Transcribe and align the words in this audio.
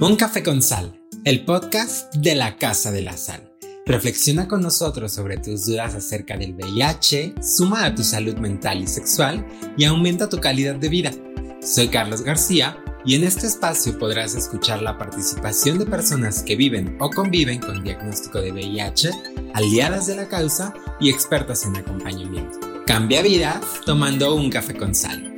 Un 0.00 0.14
café 0.14 0.44
con 0.44 0.62
sal, 0.62 0.96
el 1.24 1.44
podcast 1.44 2.14
de 2.14 2.36
la 2.36 2.56
Casa 2.56 2.92
de 2.92 3.02
la 3.02 3.16
Sal. 3.16 3.52
Reflexiona 3.84 4.46
con 4.46 4.60
nosotros 4.60 5.12
sobre 5.12 5.38
tus 5.38 5.66
dudas 5.66 5.96
acerca 5.96 6.36
del 6.36 6.54
VIH, 6.54 7.34
suma 7.42 7.84
a 7.84 7.92
tu 7.92 8.04
salud 8.04 8.36
mental 8.36 8.80
y 8.80 8.86
sexual 8.86 9.44
y 9.76 9.86
aumenta 9.86 10.28
tu 10.28 10.38
calidad 10.38 10.76
de 10.76 10.88
vida. 10.88 11.10
Soy 11.60 11.88
Carlos 11.88 12.22
García 12.22 12.78
y 13.04 13.16
en 13.16 13.24
este 13.24 13.48
espacio 13.48 13.98
podrás 13.98 14.36
escuchar 14.36 14.82
la 14.82 14.96
participación 14.96 15.80
de 15.80 15.86
personas 15.86 16.44
que 16.44 16.54
viven 16.54 16.96
o 17.00 17.10
conviven 17.10 17.58
con 17.58 17.82
diagnóstico 17.82 18.40
de 18.40 18.52
VIH, 18.52 19.10
aliadas 19.54 20.06
de 20.06 20.14
la 20.14 20.28
causa 20.28 20.74
y 21.00 21.10
expertas 21.10 21.64
en 21.66 21.74
acompañamiento. 21.74 22.60
Cambia 22.86 23.20
vida 23.20 23.60
tomando 23.84 24.36
un 24.36 24.48
café 24.48 24.76
con 24.76 24.94
sal. 24.94 25.37